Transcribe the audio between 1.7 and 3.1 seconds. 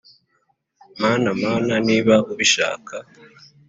niba ubishaka,